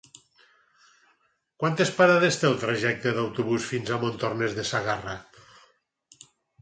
[1.63, 5.19] Quantes parades té el trajecte en autobús fins a Montornès de Segarra?